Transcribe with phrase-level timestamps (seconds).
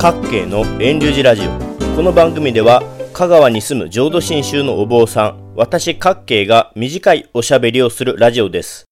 [0.00, 1.50] 各系の遠慮寺ラジオ。
[1.94, 8.86] この番組では香川に住む浄土真宗のお坊さん私各系が短いおしゃべりをするラジオです。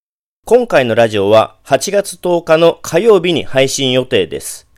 [0.44, 4.68] 今回のラジオは8月10日の火曜日に配信予定です。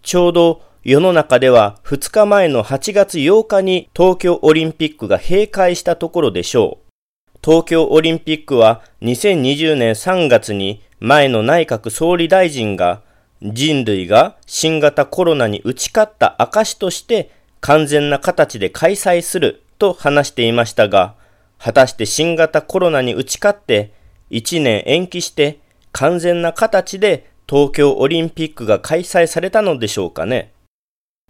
[0.00, 7.38] ちょうど世の中では2日前の8月8日に東京オリンピックが閉会したところでしょう。
[7.44, 13.02] 東京オリンピックは2020年3月に前の内閣総理大臣が
[13.44, 21.14] 人類が新型コロナに打ち勝った証として完全な形で開催すると話していましたが、
[21.58, 23.92] 果たして新型コロナに打ち勝って
[24.30, 25.60] 1年延期して
[25.92, 30.52] 完全な形で東京オリンピックが開催されたのでしょうかね。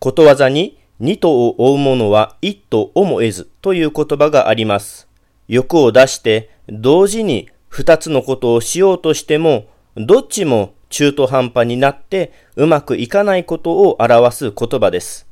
[0.01, 5.09] ことわざに二頭を追う者は一頭をも得ずという言葉があります。
[5.49, 15.27] 欲を出して同時に二つのことをしようとしても、どっちも中途半端になってうまくいかないことを表す言葉です。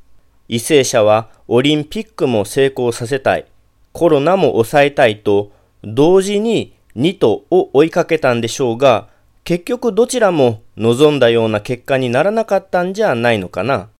[0.49, 3.47] 為政者はオリンピックも成功させたい、
[3.93, 5.53] コロナも抑えたいと、
[5.85, 9.07] 同時に二頭を追いかけたんでしょうが、
[9.45, 13.91] 結局どちらも望んだような結果にならなかったんじゃないのかな。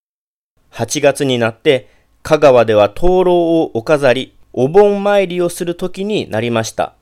[0.73, 1.89] 8月になって
[2.25, 6.95] 香川では灯籠をお飾り、お盆参りをする時になりました。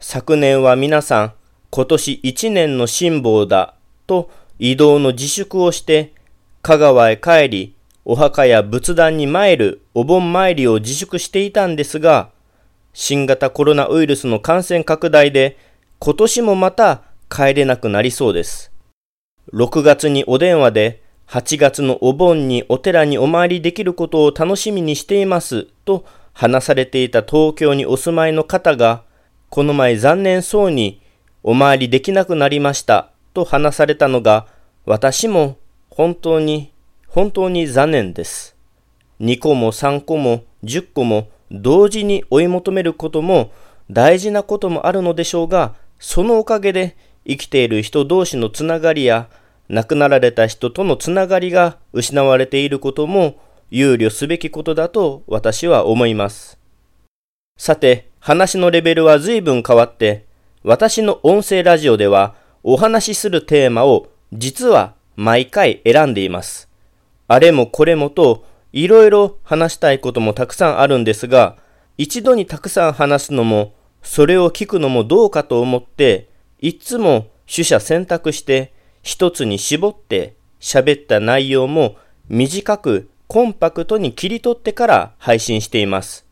[0.00, 1.32] 昨年は皆さん、
[1.70, 6.14] 今年1年の辛抱だと移動の自粛をして、
[6.62, 12.30] 香川へ帰り、お墓や仏壇に参るお盆参りを自粛していたんですが、
[12.92, 15.56] 新型コロナウイルスの感染拡大で
[15.98, 18.72] 今年もまた帰れなくなりそうです。
[19.52, 29.04] 6月にお電話で8月のお盆にお寺にお参りできることを楽しみにしていますと話されていた東京にお住まいの方が、
[29.48, 31.00] この前残念そうに
[31.42, 34.46] お参りできなくなりましたと話されたのが、
[34.84, 35.58] 私も
[35.90, 36.72] 本当に、
[37.08, 38.56] 本当に残念です。
[39.20, 43.52] 2個も3個も10個も同時に追い求めることも
[43.90, 46.96] 大事なこともあるのでしょうが、そのおかげで
[47.26, 49.28] 生きている人同士のつながりや
[49.68, 53.36] 亡くなられた人とのつながりが失われていることも
[53.70, 56.58] 憂慮すべきことだと私は思います。
[57.56, 60.26] さて、話のレベルは随分変わって、
[60.64, 66.68] 私の音声ラジオではお話しするテーマを実は毎回選んでいます。
[67.28, 71.56] あれもこれもといろいろ話したいこともたくさんあるんですが、
[71.98, 76.28] 一度にたくさん話すのも、それを聞くのもどうかと思って、
[76.60, 81.96] いつも取捨選択して一つに絞って喋った内容も
[82.28, 86.24] 短くコンパクトに切り取ってから配信しています。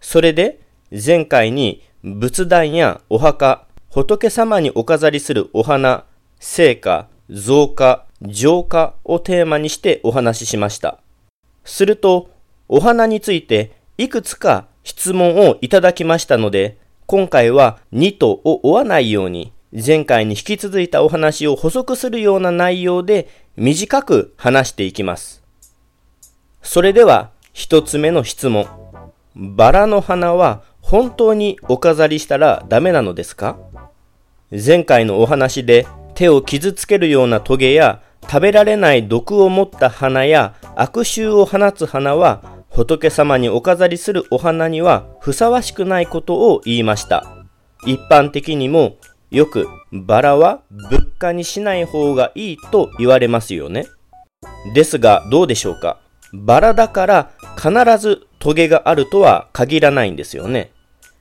[0.00, 0.60] それで
[0.90, 3.65] 前回に仏壇やお墓、
[3.96, 6.04] 仏様にお飾りするお花、
[6.38, 10.98] 聖火、増加、浄化をテーマにしてお話ししました。
[11.64, 12.28] すると、
[12.68, 25.42] お花についていくつか質問をいただきましたので、今回は2とを追わないように前回に引き続いたお話を補足するような内容で短く話していきます。
[26.60, 28.66] それでは一つ目の質問。
[29.34, 33.56] バラの花は本当にお飾りしたらダメなのですか？
[34.50, 47.26] 前回のお話で手を傷つけるようなトゲや食べられない毒を持った花や悪臭を放つ花は仏様にお飾りするお花にはふさわしくないことを言いました。
[47.86, 48.96] 一般的にも
[49.30, 53.86] よくバラは物価にしない方がいいと言われますよね。
[54.74, 55.98] ですがどうでしょうか？
[56.32, 60.70] バラだから必ずトゲがあるとは限らないんですよね。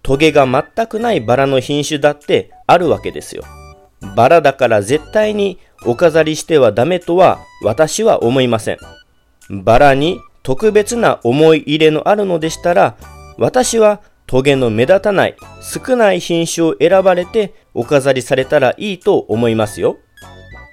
[0.05, 3.43] トゲが全くないバラの品種だってあるわけですよ。
[4.15, 8.77] バラだから絶対にお飾りしてはダメとは私は思いません。
[9.63, 12.97] バラに特別な思い入れのあるのでしたら
[13.39, 19.97] 私はトゲの目立たない少ない品種を選ばれてお飾りされたらいいと思いますよ。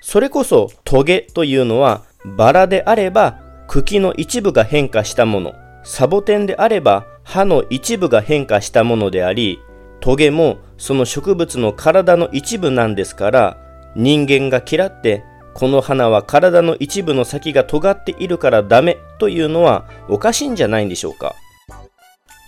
[0.03, 2.03] それこそトゲというのは
[2.37, 9.59] バラであれば茎の一部が変化したもの、サボテンであれば葉の一部が変化したものであり、
[10.01, 13.59] トゲもその植物の体の一部なんですから
[13.95, 15.23] 人間が嫌って
[15.55, 21.35] この花は体の一部の先が尖っているからダメというのはおかしいんじゃないんでしょうか。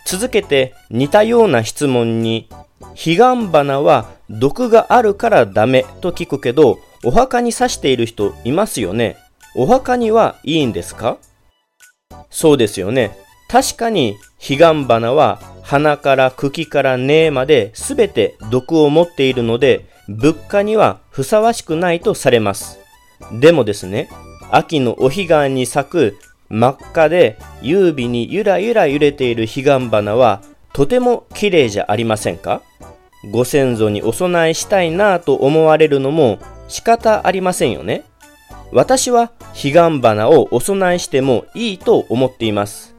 [0.06, 2.48] 続けて似たような質問に、
[2.81, 3.19] 彼岸
[3.52, 9.16] 花は毒があるからダメと聞くけど、お墓に刺している人いますよね。
[9.54, 11.19] お墓にはいいんですか？
[12.31, 13.16] そうですよね。
[13.55, 22.81] 確かに彼岸花は花から茎から根まで全て毒を持っているので、物価にはふさわしくないとされます。
[23.31, 24.09] でもですね、
[24.51, 26.19] 秋のお彼岸に咲く
[26.49, 30.43] 真っ赤で優美にゆらゆら揺れている彼岸花は
[30.73, 32.61] とても綺麗じゃありませんか？
[33.31, 38.03] ご先祖にお供えしたいなぁと思われるのも仕方ありませんよね。
[38.73, 42.94] 私は彼岸花をお供えしてもいいと思っています。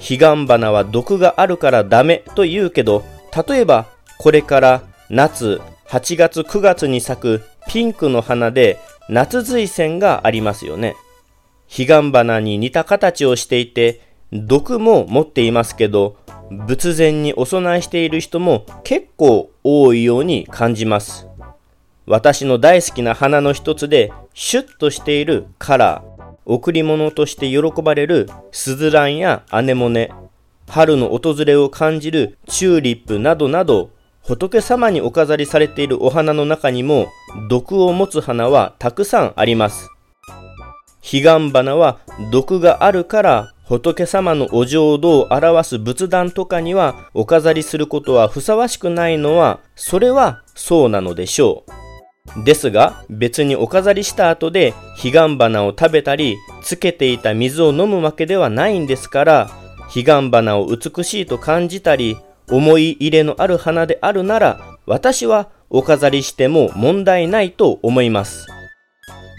[0.00, 3.04] 彼岸花は毒があるからダメと言うけど、
[3.48, 3.86] 例えば
[4.18, 10.96] これから夏8月9月に咲くピンクの花で夏水仙がありますよね。
[11.68, 14.00] 彼岸花に似た形をしていて
[14.32, 16.16] 毒も持っていますけど
[16.50, 21.28] 仏前にお供えしている人も結構多いように感じます。
[22.06, 26.09] 私の大好きな花の一つでシュッとしているカラー、
[26.50, 30.10] 贈り物として喜ばれるスズランやアネモネ、
[30.68, 33.90] 春の訪れを感じるチューリップなどなど、
[34.22, 37.06] 仏様にお飾りされているお花の中にも
[37.48, 39.88] 毒を持つ花はたくさんあります。
[41.02, 42.00] 彼岸花は
[42.32, 51.89] 毒があるから仏様のお浄土を表す仏壇とかにはお飾りすることはふさわしくないのはそれはそうなのでしょう。
[52.44, 59.50] ですが別にお飾りした後で彼岸花を食べたりつけていた水を飲むわけではないんですから
[59.92, 62.16] 彼岸花を美しいと感じたり
[62.48, 68.46] 思い入れのある花であるなら私はお飾りしても問題ないと思います。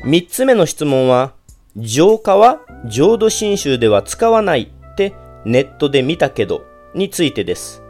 [0.05, 1.33] 3つ目の質問は
[1.77, 5.13] 浄化は浄土真宗では使わないって
[5.45, 6.63] ネットで見たけど
[6.95, 7.83] についてです。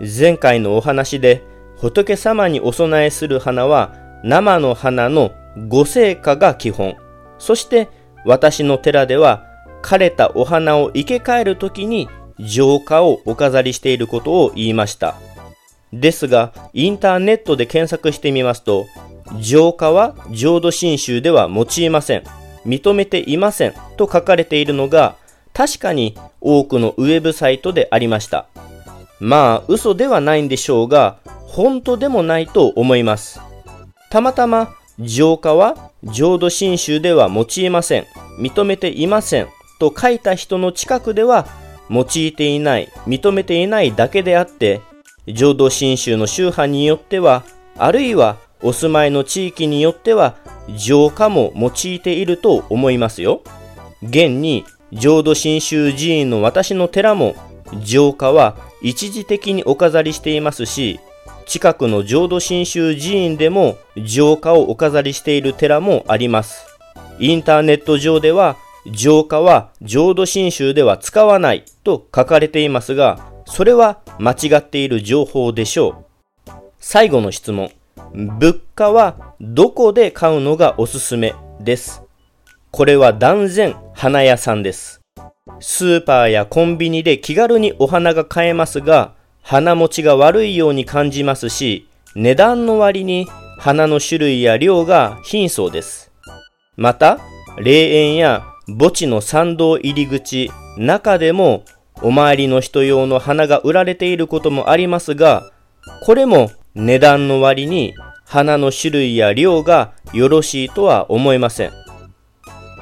[0.00, 1.42] 前回のお話で
[1.76, 5.32] 仏様にお供えする花は生の花の
[5.68, 6.96] 御成果が基本。
[7.38, 7.88] そして
[8.24, 9.44] 私の寺では
[9.82, 15.14] 枯れたお花を生け替えるときに浄化をお飾りしていることを言いました。
[15.92, 18.86] ですが、インターネットで検索してみますと、
[19.40, 22.24] 浄化は浄土真宗では用いません。
[22.66, 25.16] 認めていませんと書かれているのが
[25.54, 28.46] 確かに多くのウェブサイトでありました。
[29.20, 31.16] まあ嘘ではないんでしょうが
[31.46, 33.40] 本当でもないと思います。
[34.10, 38.06] たまたま浄化は浄土真宗では用いません。
[38.40, 39.48] 認めていません。
[39.78, 41.46] と書いた人の近くでは
[41.90, 44.80] 用いていない、認めていないだけであって、
[45.26, 47.44] 浄土真宗の宗派によっては、
[47.76, 50.36] あるいはお住まいの地域によっては、
[50.76, 53.42] 浄化も用いていると思いますよ。
[54.02, 57.36] 現に、浄土真宗寺院の私の寺も、
[57.82, 60.98] 浄化は一時的にお飾りしていますし、
[61.48, 66.66] 近くの浄土真宗寺院でも浄化をお飾りしている寺もあります。
[67.18, 68.56] インターネット上では
[68.92, 76.04] 浄化は浄土真宗では使わないと書かれていますが、それは間違っている情報でしょ
[76.46, 76.52] う。
[76.78, 77.72] 最後の質問。
[78.12, 82.02] 物価はどこで買うのがおすすめです。
[82.70, 85.00] これは断然花屋さんです。
[85.60, 93.26] スーパーやコンビニで気軽にお花が買えますが、花持ちが悪いように感じますし、値段の割に
[93.58, 96.10] 花の種類や量が貧相です。
[96.76, 97.18] また、
[97.58, 101.64] 霊園や墓地の参道入り口、中でも
[102.02, 105.50] お参りの人用の花が売られていることもありますが、
[106.02, 107.94] これも値段の割に
[108.24, 111.72] 花の種類や量がよろしいとは思えません。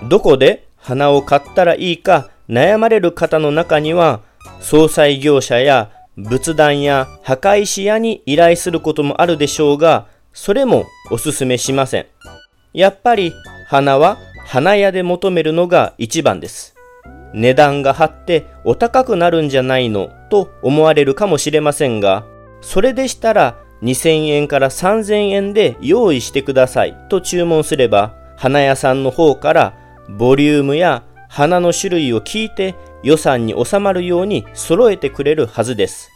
[0.09, 4.21] どこで花を買ったらいいか悩まれる方の中には、
[4.61, 12.07] 総裁業者や仏壇や墓石屋に依頼することもあるでしょうが、それもおすすめしません。
[12.73, 13.33] やっぱり
[13.69, 16.75] 花は花屋で求めるのが一番です。
[17.35, 22.25] 値段が張ってお高くなるんじゃないのと思われるかもしれませんが、
[22.63, 29.75] それでしたら2000円から3000円で用意してくださいと注文すれば、花屋さんの方から
[30.09, 36.11] ボリュームや花の種類を聞いて予算に収まるように揃えてくれるはずです。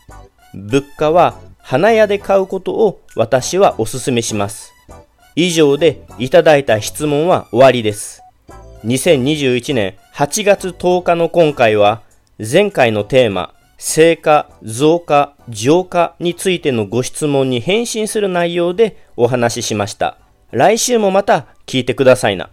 [0.54, 4.72] 物価は花屋で買うことを私はお勧めします。
[5.36, 8.22] 以上でいただいた質問は終わりです。
[8.84, 12.02] 2021年8月10日の今回は
[12.38, 20.18] 前回のテーマ成果、増加、浄化についてのご質問に返信する内容でお話ししました。
[20.50, 22.50] 来週もまた聞いてくださいな。